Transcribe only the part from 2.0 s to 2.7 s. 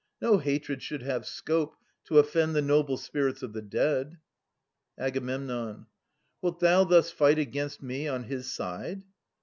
To offend the